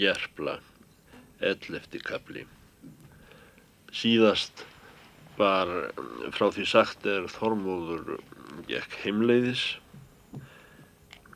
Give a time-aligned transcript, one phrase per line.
[0.00, 0.54] Jerpla,
[1.44, 2.46] ellefti kapli.
[3.92, 4.62] Síðast
[5.36, 5.68] var
[6.32, 8.14] frá því sagt er Þormóður
[8.70, 9.64] gekk heimleiðis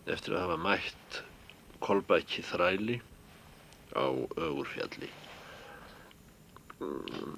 [0.08, 1.18] eftir að hafa mætt
[1.84, 2.96] Kolbæki þræli
[3.92, 5.10] á Ögurfjalli.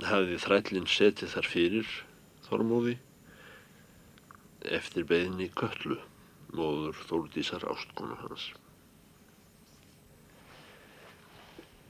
[0.06, 1.90] Hafði þrælinn setið þar fyrir
[2.46, 2.95] Þormóði
[4.79, 5.98] eftir beðinni Köllu,
[6.54, 8.46] móður Þórdísar ástkonu hans.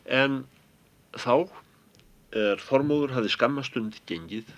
[0.06, 0.44] En
[1.18, 1.48] þá
[2.36, 4.48] er Þormóður hafi skammastund gengið,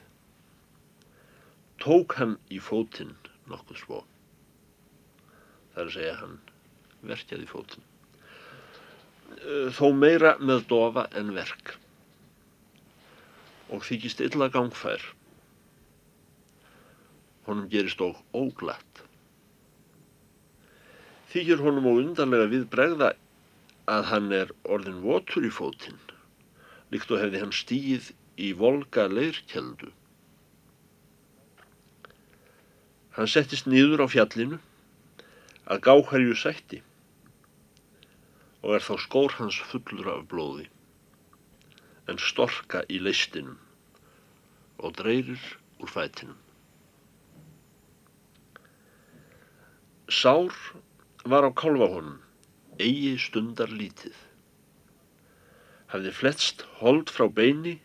[1.81, 3.15] tók hann í fótinn
[3.49, 4.01] nokkuð svo.
[5.73, 6.39] Það er að segja hann
[7.09, 7.87] verkjaði fótinn.
[9.77, 11.77] Þó meira með dofa en verk
[13.69, 15.03] og þykist illa gangfær.
[17.49, 19.03] Honum gerist og óglatt.
[21.33, 23.13] Þykir honum og undarlega við bregða
[23.89, 26.01] að hann er orðin votur í fótinn,
[26.93, 29.91] líkt og hefði hann stíð í volga leirkeldu.
[33.17, 34.59] Hann settist nýður á fjallinu
[35.73, 36.83] að gáhærju sætti
[38.63, 40.67] og er þá skór hans fullur af blóði,
[42.11, 43.57] en storka í leistinum
[44.79, 45.43] og dreyrir
[45.83, 46.39] úr fætinum.
[50.09, 50.55] Sár
[51.29, 52.19] var á kálfahónum,
[52.79, 54.17] eigi stundar lítið.
[55.93, 57.79] Hafði fletst hold frá beini,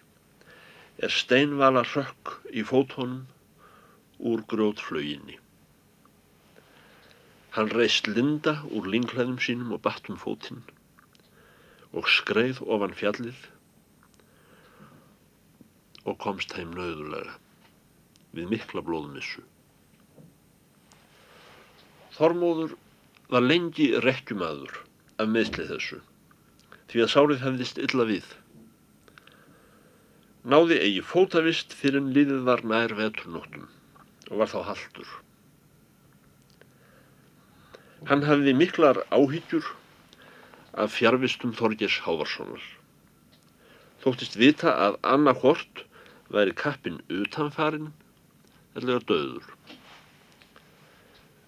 [1.01, 3.23] er steinvala hrökk í fótónum
[4.23, 5.39] úr grótflöginni.
[7.53, 10.63] Hann reist linda úr linglæðum sínum og batt um fótinn
[11.93, 13.43] og skreið ofan fjallið
[16.09, 17.35] og komst heim nöðulega
[18.33, 19.43] við mikla blóðmissu.
[22.17, 22.73] Þormóður
[23.31, 24.79] var lengi rekkjumadur
[25.21, 25.99] af meðslið þessu
[26.91, 28.25] því að sárið hefðist illa við.
[30.43, 33.69] Náði eigi fótavist fyrir en líðið var nær veturnóttum
[34.29, 35.13] og var þá haldur.
[38.09, 39.69] Hann hafði miklar áhyggjur
[40.83, 42.63] af fjárvistum Þorgers Hávarssonar.
[44.03, 45.85] Þóttist vita að annarkort
[46.33, 47.93] væri kappin utanfarin
[48.75, 49.47] eða döður.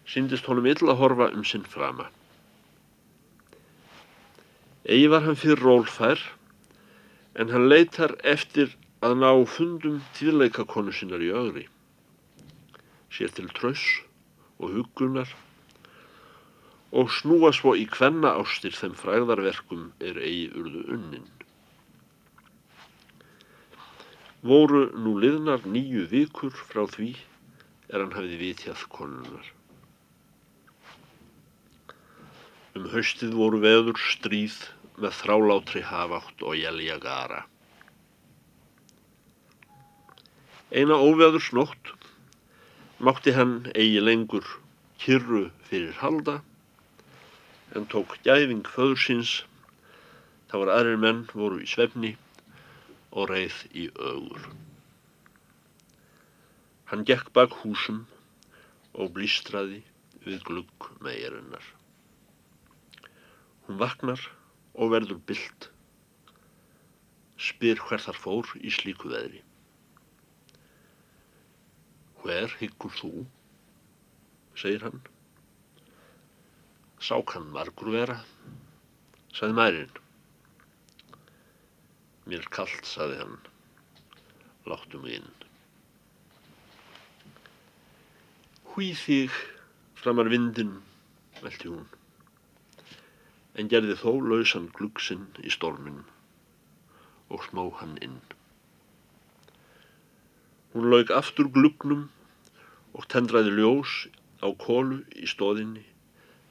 [0.06, 2.10] Sýndist honum illa að horfa um sinn frama.
[4.86, 6.22] Egi var hann fyrir rólfær
[7.42, 11.66] en hann leitar eftir að ná fundum tíðleika konu sinnar í öðri.
[13.10, 13.84] Sér til tröss
[14.60, 15.32] og hugunar
[16.96, 21.28] og snúa svo í kvenna ástir þeim fræðarverkum er eigi urðu unnin.
[24.46, 27.12] Voru nú liðnar nýju vikur frá því
[27.90, 29.56] er hann hafiði vitjað konunar.
[32.76, 34.56] Um haustið voru veður stríð
[35.00, 37.46] með þrálátri hafaft og jæljagara.
[40.76, 41.94] Eina óveður snótt
[43.00, 44.50] mátti hann eigi lengur
[45.00, 46.42] kyrru fyrir halda
[47.80, 49.32] en tók gæfing föður síns
[50.52, 52.12] þá var aðrir menn voru í svefni
[53.16, 54.52] og reið í ögur.
[56.92, 58.04] Hann gekk bak húsum
[58.92, 59.80] og blístraði
[60.28, 61.64] við glugg megirinnar.
[63.66, 64.22] Hún vaknar
[64.78, 65.72] og verður byllt.
[67.42, 69.42] Spyr hver þar fór í slíku veðri.
[72.22, 73.12] Hver hyggur þú?
[74.56, 75.02] segir hann.
[77.02, 78.20] Sá kann margur vera,
[79.34, 79.98] sagði mærin.
[82.30, 83.36] Mér kallt, sagði hann.
[84.70, 85.36] Láttu mig inn.
[88.72, 89.44] Hví þig
[90.00, 90.78] framar vindin,
[91.42, 91.86] velti hún
[93.56, 96.02] en gerði þó lausan gluggsinn í stormin
[97.32, 98.20] og smá hann inn.
[100.74, 102.10] Hún lauk aftur gluggnum
[102.96, 103.94] og tendraði ljós
[104.44, 105.86] á kólu í stóðinni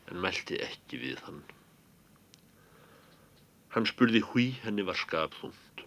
[0.09, 1.43] en meldi ekki við hann.
[3.75, 5.85] Hann spurði hví henni var skapþúnd.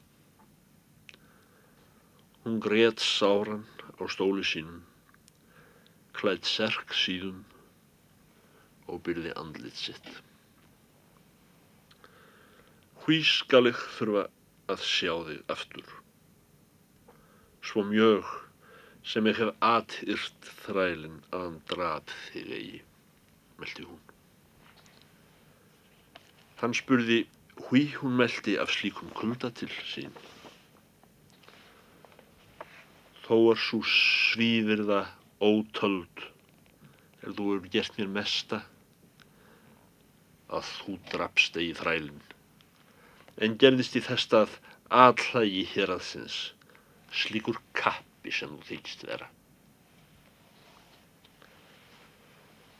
[2.43, 3.65] Hún greiðt sáran
[3.97, 4.83] á stóli sínum,
[6.13, 7.41] klætt serk síðum
[8.87, 10.26] og byrði andlit sitt.
[13.07, 14.21] Hví skal ég þurfa
[14.73, 15.91] að sjá þig aftur?
[17.63, 18.27] Svo mjög
[19.07, 22.81] sem ég hef atyrt þrælinn að hann draf þig eigi,
[23.63, 24.03] meldi hún.
[26.59, 27.21] Hann spurði
[27.69, 30.11] hví hún meldi af slíkum kulda til sín.
[33.23, 35.05] Þó er svo svíðirða
[35.39, 36.27] ótöld
[37.23, 38.65] er þú hefur gert mér mesta
[40.51, 42.25] að þú drafst eigi þrælinn
[43.37, 46.37] en gerðist í þess að allægi hér aðsins,
[47.11, 49.29] slíkur kappi sem þú þykist vera.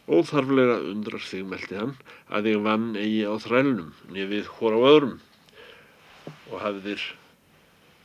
[0.07, 1.95] Óþarflega undrar þig, meldi hann,
[2.31, 5.17] að ég vann eigi á þrælnum, nefið hór á öðrum
[6.47, 7.03] og hafðir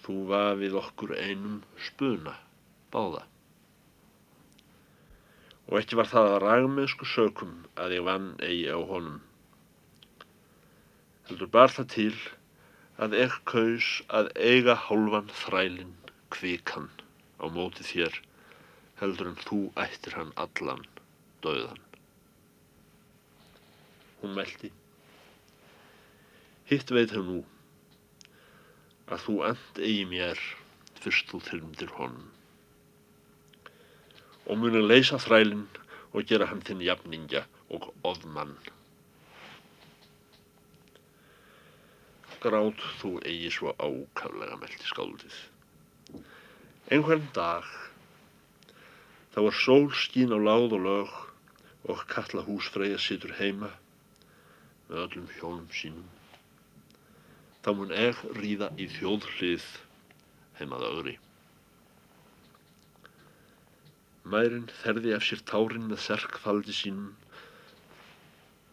[0.02, 2.34] þú vafið okkur einum spuna,
[2.90, 3.22] báða.
[5.70, 9.22] Og ekki var það að ragmennsku sökum að ég vann eigi á honum.
[11.30, 12.16] Heldur bar það til
[13.00, 15.94] að ekk kaus að eiga hálfan þrælinn
[16.34, 16.90] kvikan
[17.40, 18.18] á móti þér
[19.00, 20.84] heldur en þú ættir hann allan
[21.44, 21.80] döðan.
[24.20, 24.70] Hún meldi.
[26.68, 27.40] Hitt veit hann nú
[29.08, 30.38] að þú and eigi mér
[31.02, 32.30] fyrst þú þyrmdir honum
[34.46, 35.66] og muni leysa þrælinn
[36.12, 38.56] og gera hann þinn jafningja og ofmann.
[42.42, 45.36] Grátt þú eigi svo ákaflega meldi skáldið.
[46.92, 47.68] Einhvern dag
[49.34, 51.14] þá er sól skín á láð og lög
[51.92, 53.70] og kalla hús freyja situr heima
[54.88, 56.10] með öllum hjónum sínum
[57.62, 59.66] þá mun eg ríða í þjóðhlið
[60.58, 61.12] heimað öðri.
[64.32, 67.12] Mærin þerði af sér tárin með serkfaldi sínum.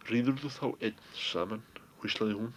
[0.09, 1.61] Ríður þú þá einn saman,
[2.01, 2.51] hvíslaði hún,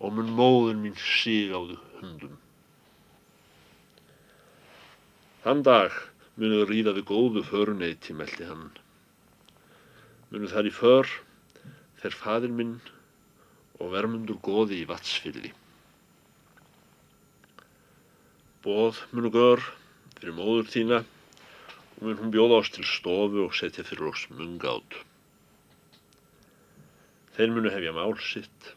[0.00, 2.34] og mun móður mín sig á þau hundum.
[5.44, 5.96] Þann dag
[6.40, 8.70] munuð ríða við góðu föruneyti, meldi hann.
[10.32, 11.10] Munuð þar í för,
[12.00, 12.78] þeir fadir minn
[13.78, 15.52] og vermundur góði í vatsfylli.
[18.64, 19.60] Bóð munu gör
[20.16, 24.96] fyrir móður þína og mun hún bjóða oss til stofu og setja fyrir oss mungátt.
[27.36, 28.72] Þeir munu hefja mál sitt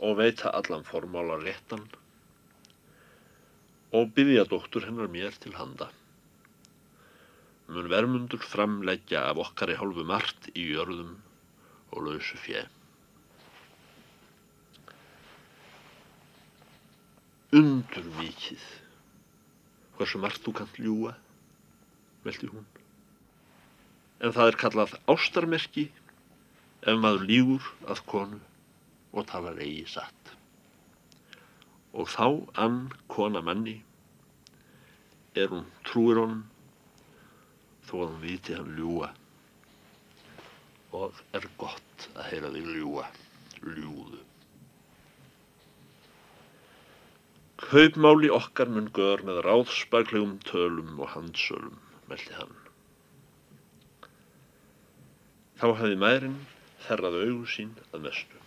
[0.00, 1.84] og veita allan formála réttan
[3.92, 5.90] og byggja dóttur hennar mér til handa.
[7.68, 11.18] Mun vermundur framleggja af okkar í hálfu margt í jörðum
[11.92, 12.64] og lausu fjö.
[17.52, 18.62] undur mikið
[19.98, 21.10] hversu margt þú kannt ljúa
[22.24, 22.64] veldi hún
[24.24, 25.84] en það er kallað ástarmerki
[26.88, 28.40] ef maður lígur að konu
[29.12, 30.32] og talar eigi satt
[31.92, 32.26] og þá
[32.64, 32.80] ann
[33.12, 33.76] kona manni
[35.36, 36.42] er hún trúir honum
[37.88, 39.12] þó að hún viti hann ljúa
[40.96, 43.08] og er gott að heyra þig ljúa
[43.62, 44.22] ljúðu
[47.62, 51.76] Kaupmáli okkar mun gör með ráðspaglegum tölum og handsölum,
[52.10, 52.56] meldi hann.
[55.62, 56.34] Þá hefði mærin
[56.88, 58.42] þerrað augu sín að mestu.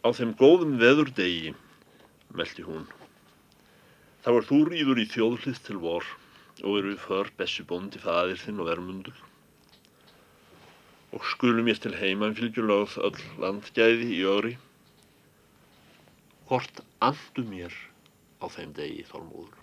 [0.00, 1.52] Á þeim góðum veður degi,
[2.32, 2.86] meldi hún,
[4.24, 6.06] þá er þú rýður í þjóðlið til vor
[6.62, 9.20] og eru för bessi bóndi fadir þinn og vermundur
[11.16, 14.56] og skulum ég til heimann fylgjulagð öll landgæði í öri
[16.50, 17.74] Hvort andu mér
[18.42, 19.60] á þeim degi þálmúður.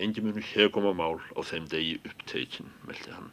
[0.00, 3.28] Engi munu hér koma mál á þeim degi uppteikin, meldi hann.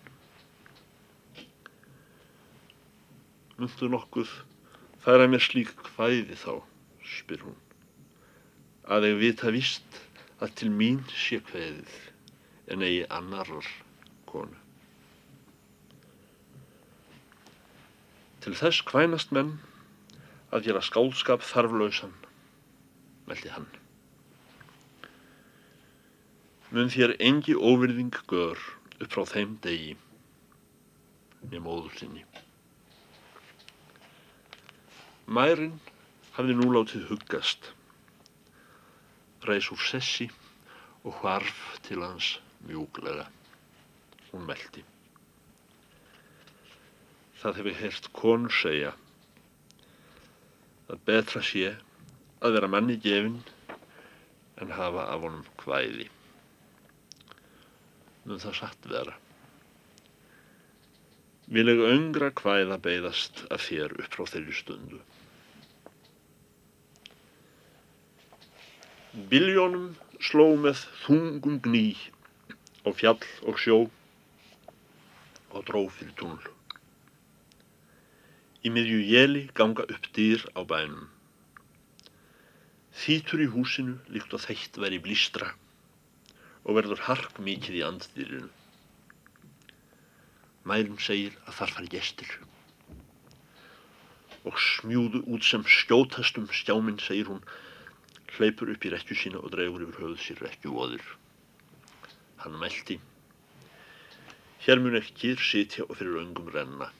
[3.62, 4.30] Mundu nokkuð
[5.06, 6.64] færa mér slík hvæði þá,
[7.06, 7.60] spyr hún,
[8.90, 10.00] að ég vita vist
[10.42, 11.94] að til mín sé hvæðið
[12.74, 13.70] en eigi annarar
[14.32, 14.58] konu.
[18.42, 19.54] Til þess hvænast menn
[20.50, 22.18] að gera skálskap þarflausan,
[23.30, 23.70] veldi hann.
[26.74, 28.58] Mun þér engi óvirðing gör
[28.98, 30.00] upp frá þeim degi
[31.52, 32.26] með móður sinni.
[35.32, 35.78] Mærin
[36.36, 37.70] hafði nú látið huggast,
[39.48, 40.26] reys úr sessi
[41.08, 42.34] og hvarf til hans
[42.68, 43.30] mjúglega.
[44.32, 44.84] Hún veldi.
[47.40, 48.92] Það hefur hert konu segja
[50.92, 51.72] að betra sé
[52.44, 53.40] að vera manni gefin
[54.60, 56.10] en hafa af honum hvæði.
[58.28, 59.16] Nú það satt vera.
[61.52, 65.02] Vil ég öngra hvæða beigðast að þér upp frá þeirri stundu.
[69.12, 69.90] Biljónum
[70.24, 71.98] sló með þungum gný
[72.88, 73.80] og fjall og sjó
[75.52, 76.46] og dróð fyrir túnl.
[78.64, 81.10] Í miðju jeli ganga upp dýr á bænum.
[83.02, 85.50] Þýtur í húsinu líkt og þeitt veri blístra
[86.64, 88.48] og verður hark mikið í andstýrinu.
[90.64, 92.32] Mærin segir að þar fari gestir.
[94.48, 97.44] Og smjúðu út sem skjótastum stjáminn, segir hún,
[98.38, 101.04] hleypur upp í rekju sína og dregur yfir höfuð sér rekju voður.
[102.44, 102.98] Hann meldi.
[104.66, 106.92] Hér mun ekki kýr sitja og fyrir öngum renna.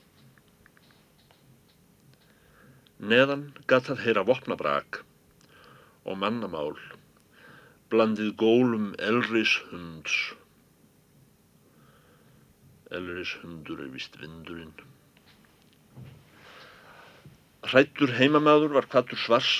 [3.02, 5.00] Neðan gatað heyra vopnabrak
[6.06, 6.76] og mannamál,
[7.90, 10.14] blandið gólum elris hunds.
[12.92, 14.74] Elris hundur er vist vindurinn.
[17.62, 19.52] Hrættur heimamaður var kvattur svars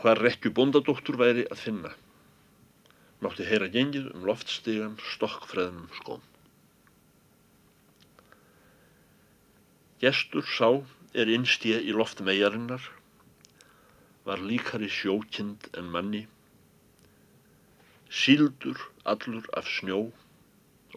[0.00, 1.90] hvað rekju bóndadóttur væri að finna.
[3.20, 6.22] Mátti heyra gengið um loftstegan stokkfreðnum skóm.
[10.00, 10.70] Gestur sá
[11.12, 12.80] er innstið í loft megarinnar,
[14.24, 16.24] var líkari sjókind en manni,
[18.08, 20.00] síldur allur af snjó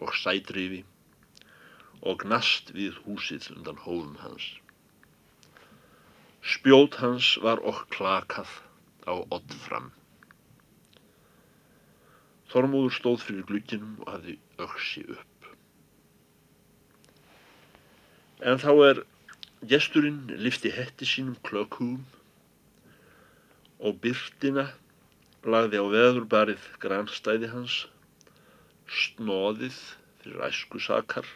[0.00, 0.80] og sædrifi
[2.00, 4.48] og gnast við húsið undan hófum hans.
[6.54, 8.60] Spjót hans var okk klakað
[9.08, 9.90] á odd fram.
[12.52, 15.48] Þormóður stóð fyrir glukkinum og hafði öksi upp.
[18.44, 19.02] En þá er
[19.70, 22.02] gesturinn lifti hetti sínum klökugum
[23.80, 24.68] og byrtina
[25.44, 27.78] lagði á veðurbarið grannstæði hans,
[28.88, 29.76] snóðið
[30.22, 31.26] fyrir æsku sakar.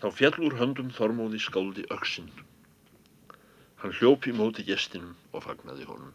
[0.00, 2.30] Þá fjall úr höndum Þormóði skáldi öksinn.
[3.84, 6.12] Hann hljópi móti gestinum og fagnaði honum.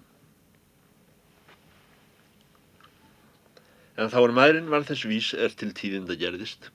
[3.93, 6.71] En þá er mærin var þess vís er til tíðinda gerðist.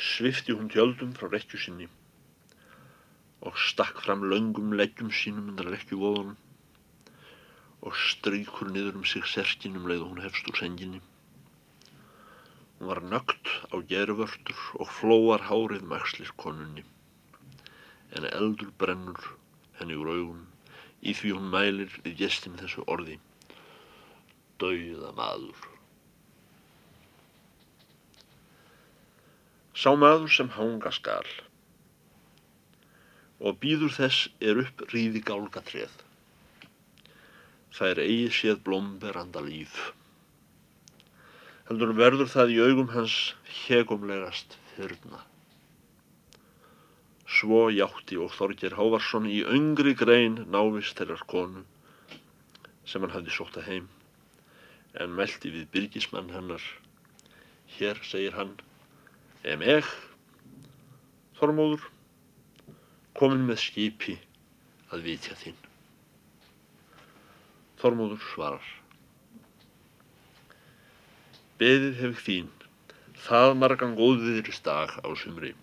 [0.00, 1.88] Svifti hún tjöldum frá rekju sinni
[3.44, 6.38] og stakk fram löngum leggjum sínum undan rekkjuvóðunum
[7.84, 11.02] og strykur niður um sig serkinum leið og hún hefst úr senginni.
[12.78, 16.86] Hún var nögt á gervörtur og flóar hárið maxlir konunni,
[18.16, 19.20] en eldur brennur
[19.80, 20.46] henni úr augun
[21.00, 23.16] í því hún mælir við gestin þessu orði.
[24.60, 25.64] Dauða maður.
[29.72, 31.24] Sá maður sem hanga skal.
[33.40, 35.96] Og býður þess er upp ríði gálga treð
[37.80, 39.78] það er eigi séð blómberanda líf.
[41.70, 43.16] Heldur verður það í augum hans
[43.64, 45.29] hegumlegast þyrna
[47.30, 51.62] Svo játti og Þorger Hávarsson í öngri grein návist þeirrar konu
[52.90, 53.86] sem hann hafði sótt að heim
[54.98, 56.64] en meldi við byrgismann hennar.
[57.76, 58.56] Hér segir hann,
[59.46, 59.86] em eg,
[61.38, 61.86] Þormóður,
[63.16, 64.16] komin með skipi
[64.90, 65.56] að vitja þinn.
[67.80, 68.66] Þormóður svarar.
[71.62, 72.52] Beðið hefur þín,
[73.22, 75.54] það margan góðviðrist dag á sumri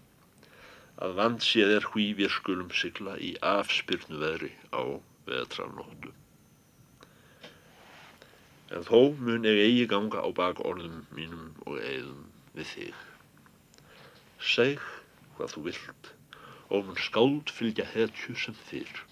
[0.98, 4.82] að vandséð er hví við skulum sigla í afspyrnu veðri á
[5.30, 6.14] veðtrarnóttu.
[8.74, 12.26] En þó mun ég eigi ganga á bak orðum mínum og eigðum
[12.58, 13.04] við þig.
[14.54, 14.82] Seg
[15.38, 16.12] hvað þú vilt
[16.74, 19.06] og mun skáld fylgja hetju sem þér.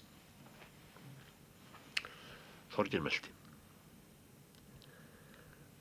[2.74, 3.32] Þorgir meldi.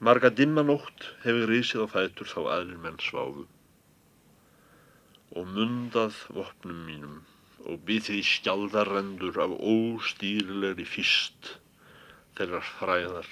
[0.06, 3.50] Marga dimmanótt hefur risið á fætur þá aðlir menn sváfu
[5.36, 7.16] og mundað vopnum mínum
[7.66, 11.56] og býð því skjaldarendur af óstýrilegri fyrst
[12.38, 13.30] þeirrar fræðar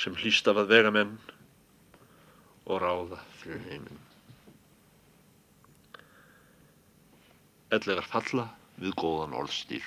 [0.00, 1.18] sem hlýst af að vega menn
[2.70, 4.00] og ráða fyrir heiminn.
[7.74, 8.46] Ellegar falla
[8.80, 9.86] við góðan orðstýr.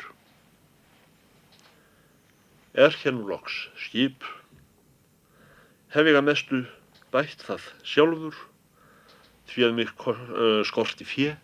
[2.73, 4.25] Er hérna loks skip,
[5.93, 6.63] hef ég að mestu
[7.13, 8.38] bætt það sjálfur
[9.53, 9.91] því að mig
[10.67, 11.36] skorti fjö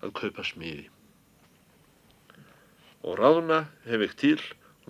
[0.00, 0.86] að kaupa smiði.
[3.04, 4.38] Og ráðuna hef ég til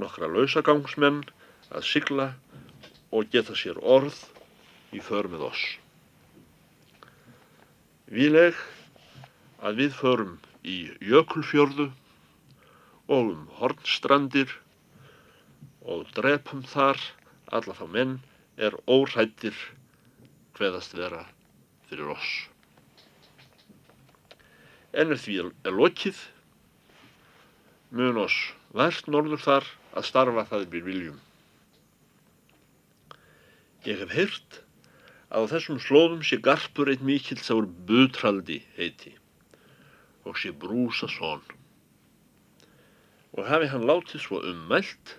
[0.01, 1.23] nokkra lausagangsmenn
[1.71, 2.29] að sigla
[3.15, 4.17] og geta sér orð
[4.95, 5.65] í för með oss.
[8.11, 8.59] Vileg
[9.63, 11.91] að við förum í Jökulfjörðu
[13.11, 14.53] og um Hornstrandir
[15.83, 16.99] og drepum þar
[17.51, 18.17] alla þá menn
[18.59, 19.57] er órættir
[20.59, 21.25] hveðast vera
[21.91, 22.31] fyrir oss.
[24.95, 26.19] En er því er lokið,
[27.95, 28.39] mun oss
[28.75, 29.69] vært norður þar
[29.99, 31.21] að starfa það við viljum.
[33.87, 34.61] Ég hef heyrt
[35.31, 39.15] að á þessum slóðum sé garpur eitt mikill sáur butraldi heiti
[40.27, 41.43] og sé brúsa són.
[43.35, 45.15] Og hafi hann látið svo ummælt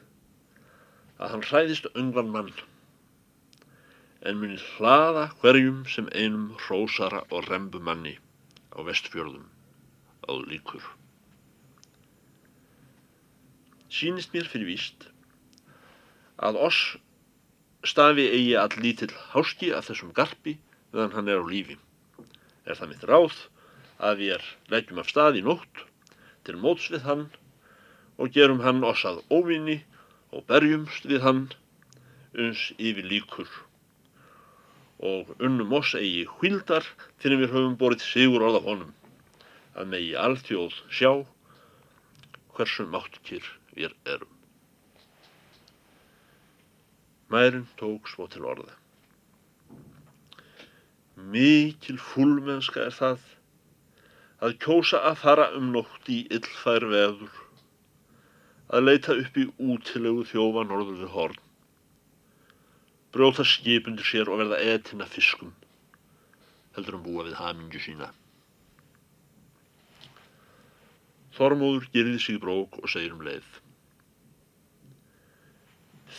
[1.18, 2.52] að hann hræðist öngvan mann
[4.22, 8.14] en muni hlaða hverjum sem einum hrósara og rembumanni
[8.70, 9.48] á vestfjörðum
[10.30, 10.84] áður líkur.
[13.90, 15.08] Sýnist mér fyrir víst
[16.38, 16.82] að oss
[17.86, 20.60] stafi eigi all lítill háski af þessum garpi
[20.94, 21.80] meðan hann er á lífi.
[22.70, 23.40] Er það mitt ráð
[23.98, 25.84] að við er leggjum af stað í nótt
[26.46, 27.26] til móts við hann
[28.22, 29.82] og gerum hann oss að óvinni
[30.30, 31.44] og berjumst við hann
[32.38, 33.50] uns yfir líkur
[35.02, 36.86] og unnum oss eigi hvildar
[37.22, 38.92] þegar við höfum borið sigur orða honum
[39.76, 41.12] að megi alltjóð sjá
[42.56, 44.30] hversu máttkýr við erum.
[47.32, 48.74] Mærin tók svo til orða.
[51.32, 53.30] Mikil fúlmennska er það
[54.42, 57.32] að kjósa að fara um nótt í illfær veður,
[58.74, 61.40] að leita upp í útilegu þjófa norður við horn,
[63.12, 65.52] brjóta skipundir sér og verða etina fiskum,
[66.78, 68.12] heldur um búa við hamingju sína.
[71.36, 73.48] Þormóður gerði sig brók og segir um leið.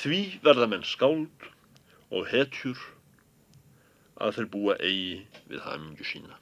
[0.02, 1.48] Því verða menn skáld
[2.12, 2.80] og hetjur
[4.22, 5.20] að þeir búa eigi
[5.52, 6.40] við hamingju sína.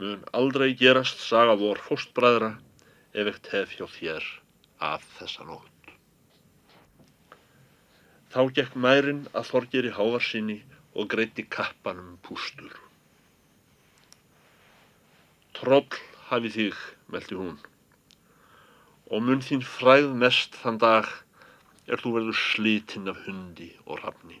[0.00, 2.54] Mun aldrei gerast saga vor fóstbræðra
[3.12, 4.32] ef eitt hef hjá þér
[4.92, 5.71] af þessa nótt.
[8.32, 10.54] Þá gekk mærin að þorgeri hávarsinni
[10.96, 12.72] og greiti kappanum pústur.
[15.58, 15.98] Troll
[16.30, 16.78] hafi þig,
[17.12, 17.58] meldi hún,
[19.12, 21.10] og mun þín fræð mest þann dag
[21.84, 24.40] er þú verður slitinn af hundi og rafni.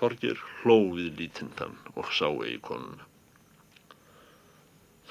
[0.00, 3.04] Þorgir hlófið lítinn þann og sá eigi konuna.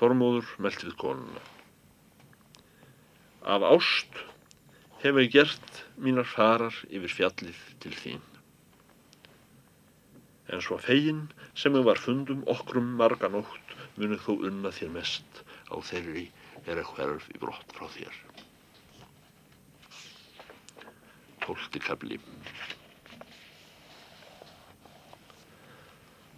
[0.01, 1.47] Þormóður meldi við konuna.
[3.45, 4.23] Af ást
[5.03, 8.21] hef ég gert mínar farar yfir fjallið til þín.
[10.53, 11.25] En svo fegin
[11.57, 16.25] sem ég var fundum okkrum marga nótt munið þú unna þér mest á þeirri
[16.65, 18.17] er að hverf í brott frá þér.
[21.43, 22.19] Tólti kabli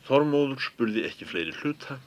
[0.05, 1.97] Þormóður spurði ekki fleiri hluta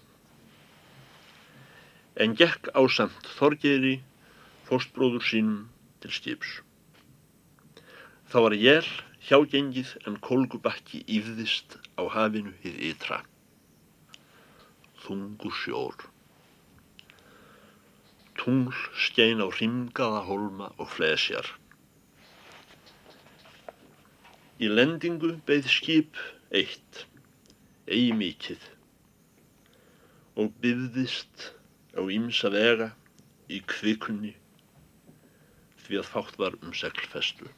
[2.22, 3.96] en gekk á samt Þorgeiri
[4.68, 5.60] fóstbróður sínum
[6.02, 6.58] til skips.
[8.28, 8.88] Það var jél
[9.24, 13.22] hjágengið en kolgubakki yfðist á hafinu hið ytra.
[15.00, 15.94] Þungu sjór.
[18.36, 21.48] Tungl skein á rimgaða holma og flesjar.
[24.60, 26.20] Í lendingu beigð skip
[26.52, 27.06] eitt,
[27.88, 28.66] eigi mikið,
[30.36, 31.46] og byggðist
[31.96, 32.90] á ímsa vega
[33.48, 34.34] í kvikunni
[35.86, 37.48] því að fátt var um seglfestu.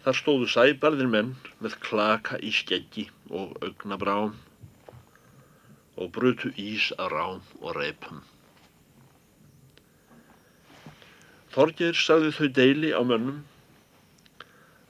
[0.00, 4.36] Þar stóðu sæbarðir menn með klaka í skeggi og augnabrám
[6.00, 8.22] og brutu ís að rám og reipum.
[11.50, 13.42] Þorgir sagði þau deili á mönnum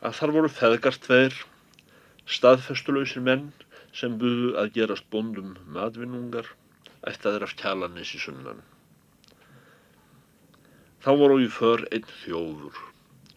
[0.07, 1.35] að þar voru feðgar tveir,
[2.37, 3.49] staðfestulöysir menn
[3.97, 6.47] sem buðu að gerast bóndum matvinnungar,
[7.11, 8.63] ættaðir af kjalanissi sunnan.
[11.01, 12.77] Þá voru í för einn þjóður,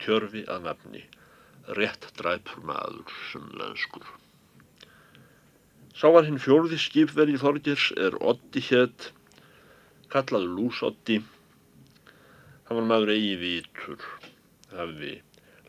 [0.03, 1.03] tjörfi að nafni,
[1.67, 4.05] rétt dræpur maður sunnlenskur.
[5.93, 9.11] Sá var hinn fjórði skipveri Þorgers er Otti hétt,
[10.11, 11.19] kallaður Lúsotti.
[12.67, 14.07] Hann var maður eigi vitur,
[14.73, 15.13] hafði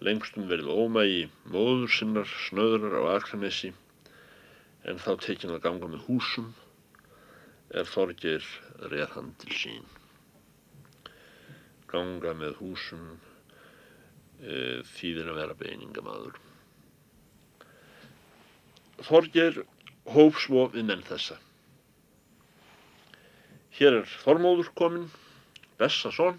[0.04, 3.70] lengstum verið ómægi móður sinnar snöðrar á Akranessi
[4.85, 6.50] en þá tekinn að ganga með húsum
[7.72, 8.44] er Þorgir
[8.92, 9.87] reð hann til sín.
[11.88, 13.07] Ganga með húsum
[14.44, 16.38] e, þýðir að vera beiningamadur.
[19.04, 19.62] Þorgir
[20.14, 21.38] hóf svo við menn þessa.
[23.74, 25.09] Hér er Þormóður kominn,
[25.80, 26.37] Bessason,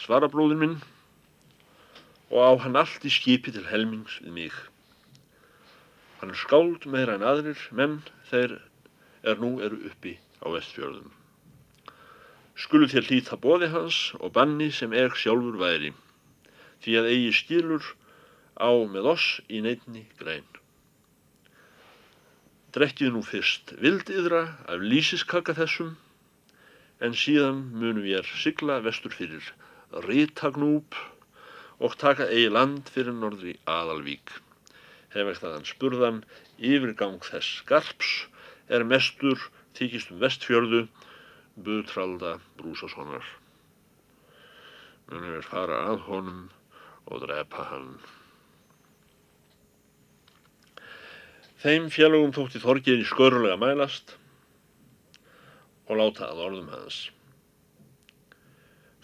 [0.00, 0.78] svarabróður minn
[2.30, 4.54] og á hann allt í skipi til helmings við mig.
[6.20, 7.98] Hann er skáld meira en aðrir, menn
[8.30, 8.56] þeir
[9.28, 11.12] er nú eru uppi á vestfjörðum.
[12.56, 15.92] Skulu þér hlýta bóði hans og banni sem er sjálfur væri,
[16.84, 17.86] því að eigi skilur
[18.60, 20.46] á með oss í neittni grein.
[22.76, 25.94] Drekkið nú fyrst vildiðra af lísiskaka þessum,
[27.00, 29.52] en síðan munum ég sigla vestur fyrir
[30.04, 30.96] Rítagnúp
[31.78, 34.32] og taka eigi land fyrir norðri aðalvík.
[35.14, 36.20] Hef ekki það hann spurðan,
[36.58, 38.12] yfirgang þess skarps
[38.68, 39.38] er mestur
[39.78, 40.84] þykist um vestfjörðu,
[41.54, 43.26] buðtralda brúsasónar.
[45.10, 46.44] Munum við fara að honum
[47.06, 47.90] og drepa hann.
[51.64, 54.16] Þeim félagum þótti Þorgir í skörulega mælast
[55.88, 56.98] og láta að orðum hans.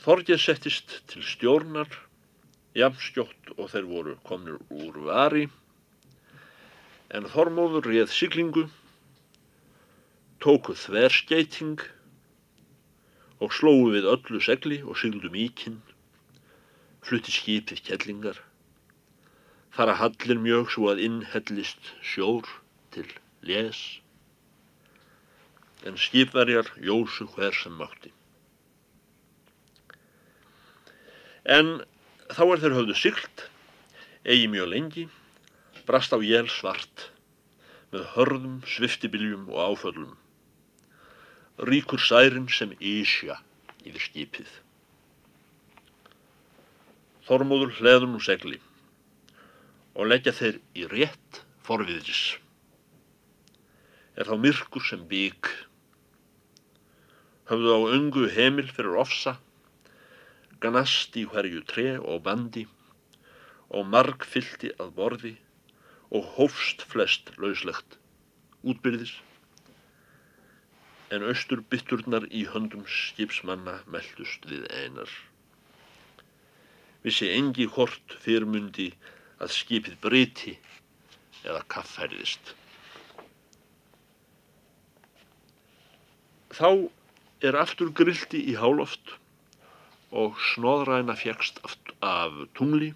[0.00, 1.88] Þorgir settist til stjórnar,
[2.76, 5.46] jafnskjótt og þeir voru komnir úr vari,
[7.12, 8.66] en Þormóður réð siglingu,
[10.40, 11.82] tóku þverskeiting
[13.40, 15.80] og slóu við öllu segli og sigldum íkinn,
[17.06, 18.38] flutti skipið kellingar,
[19.74, 22.48] fara hallir mjög svo að innhellist sjór
[22.94, 23.06] til
[23.46, 23.80] les,
[25.86, 28.12] en skipverjar jósu hver sem mátti.
[31.44, 31.80] En
[32.28, 33.46] þá er þeir höfðu siglt,
[34.28, 35.06] eigi mjög lengi,
[35.88, 37.08] brast á jél svart,
[37.90, 40.18] með hörðum, sviftibiljum og áföllum.
[41.66, 43.40] Ríkur særin sem ísja
[43.82, 44.52] yfir skipið.
[47.30, 48.56] Þormóður hleður nú segli
[49.94, 52.22] og leggja þeir í rétt forviðris.
[54.18, 55.52] Er þá myrkur sem bík.
[57.46, 59.36] Höfðu á öngu heimil fyrir ofsa,
[60.58, 62.66] ganast í hverju tre og bandi
[63.70, 65.34] og marg fylti að borði
[66.10, 68.00] og hófst flest lauslegt
[68.66, 69.14] útbyrðis
[71.14, 75.20] en austur bytturnar í höndum skipsmanna meldust við einar.
[77.04, 78.90] Vissi engi hort fyrrmundi
[79.40, 80.56] að skipið breyti
[81.44, 82.54] eða kaffærðist.
[86.52, 86.68] Þá
[87.46, 89.14] er aftur grildi í háloft
[90.10, 91.62] og snóðræna fjekst
[92.04, 92.90] af tungli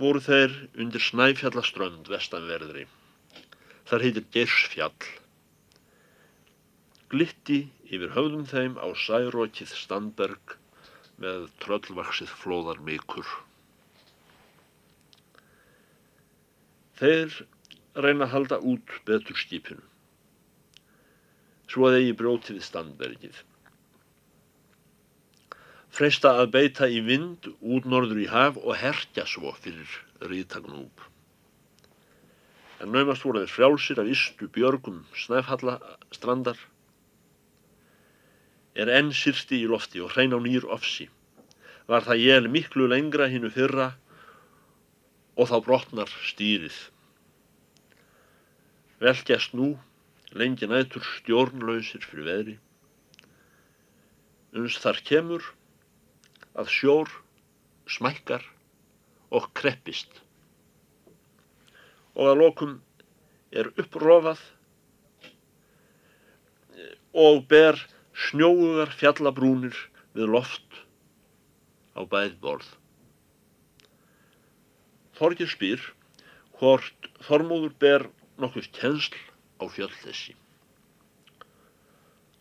[0.00, 2.88] voru þeir undir Snæfjallaströnd vestanverðri.
[3.86, 5.10] Þar heitir Gersfjall.
[7.12, 10.56] Glitti yfir höfðum þeim á særókið Standberg
[11.22, 13.28] með tröllvaksið flóðar mikur.
[16.98, 17.34] Þeir
[17.94, 19.82] reyna að halda út betur skipinu,
[21.70, 23.40] svo að eigi brjótið Standbergið.
[25.94, 29.90] Freista að beita í vind út norður í haf og herkja svo fyrir
[30.26, 31.04] ríðtagnúb.
[32.82, 35.76] En naumast voru þeir frjálsir af istu björgum snæfhalla
[36.14, 36.58] strandar
[38.74, 41.06] er enn sýrsti í lofti og hrein á nýr ofsi.
[41.86, 43.92] Var það jél miklu lengra hinnu fyrra
[45.38, 46.76] og þá brotnar stýrið.
[49.02, 49.74] Velgjast nú,
[50.34, 52.56] lengi nætur stjórnlausir fyrir veðri.
[54.54, 55.46] Uns þar kemur
[56.54, 57.10] að sjór
[57.90, 58.44] smækkar
[59.34, 60.10] og kreppist.
[62.14, 62.76] Og að lokum
[63.54, 64.40] er upprofað
[67.14, 67.78] og ber
[68.14, 69.76] snjóugar fjallabrúnir
[70.14, 70.80] við loft
[71.98, 72.68] á bæð borð.
[75.18, 75.82] Þorgir spyr
[76.58, 78.06] hvort Þormóður ber
[78.42, 79.18] nokkuð kjensl
[79.62, 80.34] á fjöll þessi.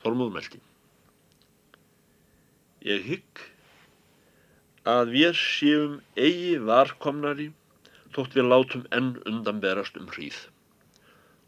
[0.04, 0.62] Þormóður meldi.
[2.84, 3.44] Ég hygg
[4.90, 7.52] að við séum eigi varkomnari
[8.16, 10.42] þótt við látum enn undanberast um hríð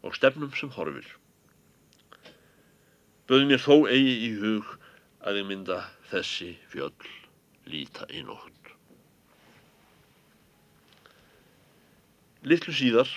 [0.06, 1.06] og stefnum sem horfir.
[3.26, 4.66] Böð mér þó eigi í hug
[5.26, 5.80] að ég mynda
[6.12, 7.08] þessi fjöll
[7.66, 8.52] líta í nótt.
[12.46, 13.10] Littlu síðar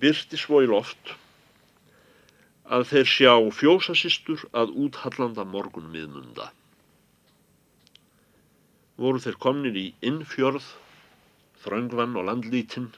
[0.00, 1.12] byrti svo í loft
[2.68, 6.48] að þeir sjá fjósasistur að úthallanda morgun miðmunda.
[8.96, 10.64] Voru þeir komnir í innfjörð,
[11.64, 12.88] þröngvann og landlítinn,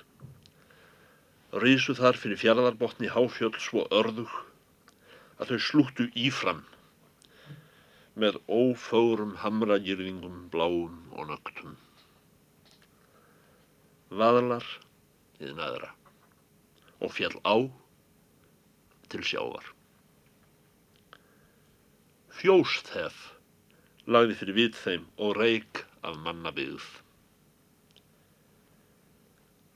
[1.63, 4.31] risu þar fyrir fjaraðarbotni háfjöld svo örðug
[5.41, 6.61] að þau slúttu ífram
[8.21, 11.77] með ófórum hamragirðingum bláum og nögtum.
[14.11, 14.67] Vaðlar
[15.41, 15.93] við næðra
[17.01, 17.57] og fjall á
[19.11, 19.65] til sjávar.
[22.41, 23.23] Fjósthef
[24.11, 26.85] lagði fyrir vit þeim og reik af mannabyggð.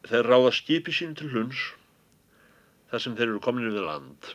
[0.05, 1.71] Þeir ráða skipi sín til hunds
[2.91, 4.35] þar sem þeir eru komin við land.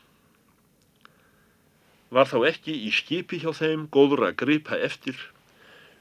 [2.09, 5.19] Var þá ekki í skipi hjá þeim góður að gripa eftir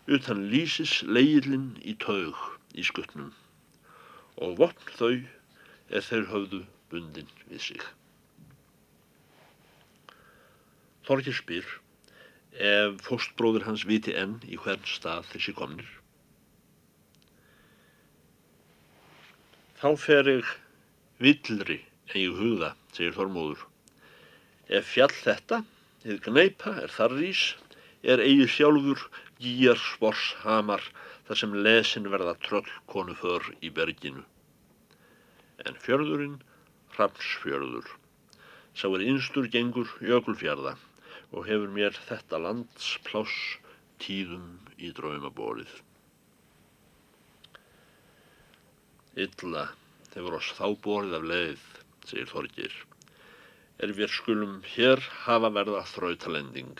[0.09, 2.38] utan lísis leigilinn í taug
[2.73, 3.35] í skuttnum
[4.40, 5.12] og vopn þau
[5.90, 7.85] er þeir höfðu bundin við sig.
[11.09, 11.68] Þorgir spyr
[12.71, 15.88] ef fóstbróður hans viti enn í hvern stað þessi komnir.
[19.79, 20.55] Þá fer ég
[21.23, 23.61] villri en ég hugða, segir Þormóður.
[24.68, 25.61] Ef fjall þetta,
[26.05, 27.43] eða gneipa, er þar rís,
[28.03, 29.07] er eigi sjálfur
[29.43, 30.83] gýjar spors hamar
[31.29, 34.25] þar sem lesin verða tröllkonu för í berginu.
[35.67, 36.39] En fjörðurinn,
[36.95, 37.89] Hrafnsfjörður,
[38.75, 40.77] sá er innstur gengur jökulfjörða
[41.35, 43.59] og hefur mér þetta landspláss
[44.03, 45.71] tíðum í draumaborið.
[49.19, 49.67] Illa
[50.15, 51.65] hefur oss þá borið af leið,
[52.07, 52.75] segir Þorgir,
[53.79, 56.79] er við skulum hér hafa verða þrautalending.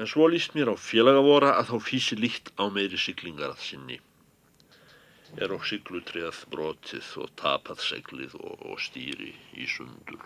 [0.00, 3.98] En svo líst mér á félagavora að þá físi líkt á meiri siglingar að sinni.
[5.36, 10.24] Er og siglutrið brotið og tapað seglið og, og stýri í sundur.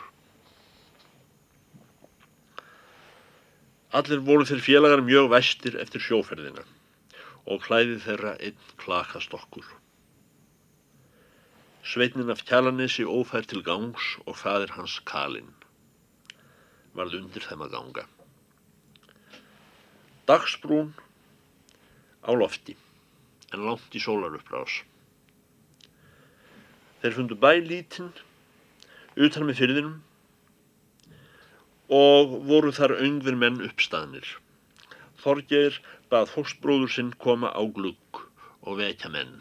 [3.95, 6.65] Allir voru þeir félagar mjög vestir eftir sjóferðina
[7.45, 9.67] og klæði þeirra einn klakast okkur.
[11.85, 15.51] Sveitnin af kjalanesi ófær til gangs og fadir hans kalinn.
[16.97, 18.05] Varð undir þeim að ganga.
[20.25, 20.95] Dagsbrún
[22.25, 22.73] á lofti,
[23.53, 24.79] en langt í sólaruppbrás.
[27.03, 28.15] Þeir fundu bæ lítinn,
[29.21, 29.99] utan með fyrðinum
[31.93, 34.39] og voru þar öngvir menn uppstaðnir.
[35.21, 38.25] Þorgeir bað fóstbróður sinn koma á glugg
[38.65, 39.37] og vekja menn.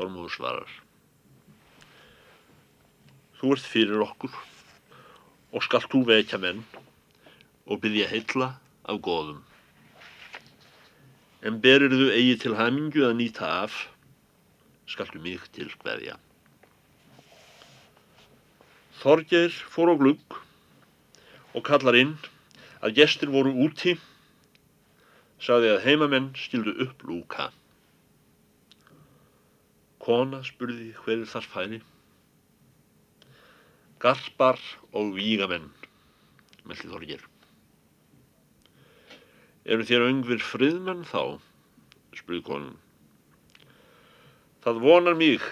[0.00, 0.70] Þormúður svarar.
[3.36, 4.38] Þú ert fyrir okkur
[5.52, 6.62] og skalt þú vekja menn
[7.68, 8.48] og byggja heilla
[8.88, 9.42] af góðum.
[11.44, 13.76] En berir þú eigi til hamingu að nýta af,
[14.88, 16.16] skaltu mig til hverja.
[19.04, 20.40] Þorgeir fór á glugg
[21.52, 22.16] og kallar inn
[22.80, 23.98] að gestir voru úti,
[25.36, 27.52] sagði að heimamenn skildu upp lúka.
[30.10, 31.76] Kona spurði hverju þar færi.
[34.02, 34.56] Garpar
[34.90, 35.68] og vígamenn,
[36.66, 37.22] meldi Þorgir.
[39.70, 41.38] Eru þér öngvir friðmenn þá?
[42.18, 42.74] spurði konun.
[44.66, 45.46] Það vonar mig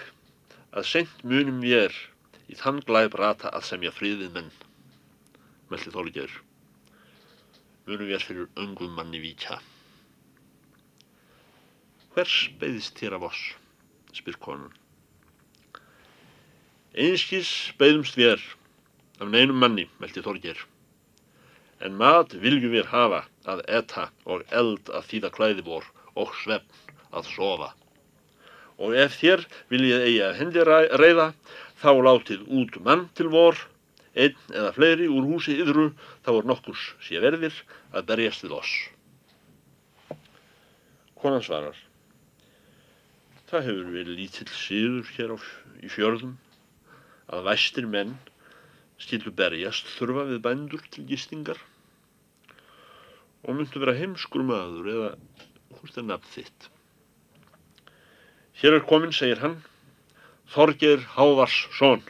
[0.75, 1.95] að sent munum ég
[2.51, 4.51] í þann glæb rata að semja friðið menn,
[5.71, 6.35] meldi Þorgir
[7.87, 9.61] munum við fyrir öngum manni víkja.
[12.11, 13.47] Hvers beðist þér af oss,
[14.19, 14.73] spyr konun.
[16.93, 18.43] Einskís beðumst við
[19.19, 20.59] af neinum manni, meldi Þorgir.
[21.79, 25.87] En mat viljum við hafa að etta og eld að þýða klæði vor
[26.19, 27.73] og svefn að sofa.
[28.79, 31.33] Og ef þér viljið eigi að hendi reyða,
[31.79, 33.59] þá látið út mann til vor
[34.15, 35.91] einn eða fleiri úr húsi yðru
[36.25, 37.55] þá er nokkurs sé verðir
[37.93, 38.73] að berjast við oss.
[41.19, 41.75] Konan svarar,
[43.49, 45.37] það hefur verið lítill síður hér á,
[45.81, 46.35] í fjörðum
[47.33, 48.11] að væstir menn
[49.01, 51.57] stílu berjast þurfa við bændur til gistingar
[53.41, 55.09] og myndu vera heimskur maður eða
[55.79, 56.69] hvort er nafn þitt.
[58.59, 59.59] Hér er komin, segir hann,
[60.53, 62.03] Þorger Hávars són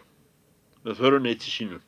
[0.83, 1.79] með föruneyti sínu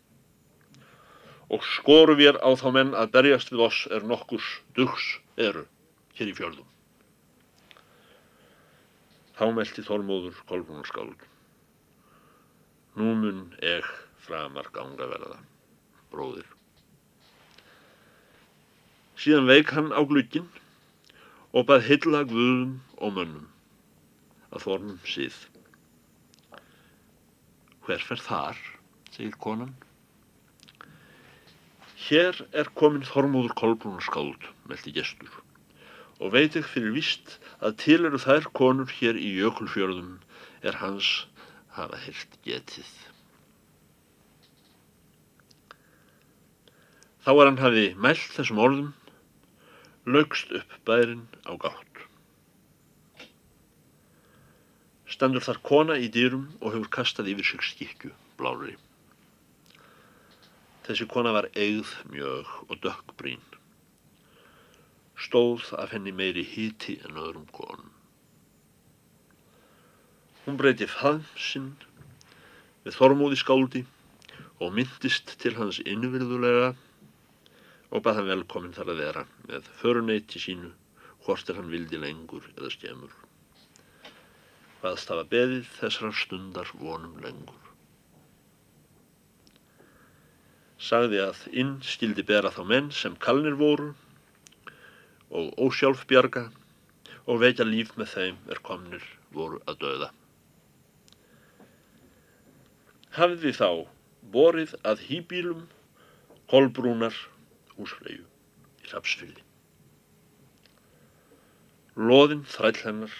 [1.51, 5.65] og skoru við á þá menn að berjast við oss er nokkurs dugs eru
[6.15, 6.70] hér í fjörðum.
[9.41, 11.23] Þá meldi Þormóður kolbúnarskáld.
[12.93, 13.87] Nú mun eg
[14.21, 15.39] framar ganga verða,
[16.11, 16.45] bróðir.
[19.17, 20.45] Síðan veik hann á glukkin
[21.57, 23.49] og bað hylla guðum og mönnum
[24.53, 25.41] að formum síð.
[27.89, 28.63] Hver fer þar,
[29.09, 29.73] segir konan.
[32.11, 35.33] Hér er komin Þormóður Kolbrúnarskáld, meldi gestur,
[36.21, 40.15] og veit ekki fyrir vist að til eru þær konur hér í jökulfjörðum
[40.65, 41.11] er hans
[41.77, 42.89] hafa heilt getið.
[47.21, 48.89] Þá er hann hafi mælt þessum orðum,
[50.09, 52.01] lögst upp bærin á gátt.
[55.11, 58.73] Stendur þar kona í dýrum og hefur kastað yfir sig skikju, blári.
[60.87, 63.50] Þessi kona var eigð mjög og dökkbrín.
[65.21, 67.91] Stóð af henni meiri híti en öðrum konum.
[70.45, 71.73] Hún breyti faðmsinn
[72.85, 73.83] við þormóði skáldi
[74.59, 76.71] og myndist til hans innvirðulega
[77.91, 80.71] og bað hann velkomin þar að vera með föruneyti sínu
[81.25, 83.13] hvort er hann vildi lengur eða skemur.
[84.81, 87.61] Hvaðst hafa beðið þessar stundar vonum lengur.
[90.81, 93.91] sagði að inn skildi bera þá menn sem kalnir voru
[95.31, 96.47] og ósjálfbjarga
[97.25, 100.09] og vekja líf með þeim er komnir voru að döða.
[103.15, 103.69] Hafði þá
[104.33, 105.63] borið að hýbílum
[106.51, 107.15] kolbrúnar
[107.77, 108.25] húsflegu
[108.83, 109.43] í Rapsfyldi.
[111.95, 113.15] Loðinn þræll hennar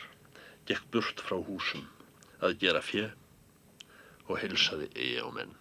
[0.67, 1.87] gekk burt frá húsum
[2.39, 3.09] að gera fjö
[4.27, 5.60] og heilsaði eigi á menn.